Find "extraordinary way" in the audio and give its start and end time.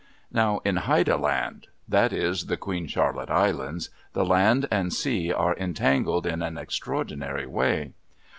6.57-7.91